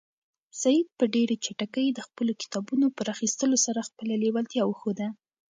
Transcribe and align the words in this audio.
سعید 0.61 0.87
په 0.97 1.05
ډېرې 1.13 1.35
چټکۍ 1.45 1.87
د 1.93 1.99
خپلو 2.07 2.31
کتابونو 2.41 2.85
په 2.95 3.01
راخیستلو 3.09 3.57
سره 3.65 3.87
خپله 3.89 4.13
لېوالتیا 4.23 4.63
وښوده. 4.65 5.07